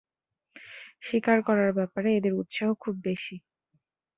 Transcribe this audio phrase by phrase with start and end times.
[1.01, 3.35] শিকার করার ব্যাপারে এদের উৎসাহ খুব বেশি।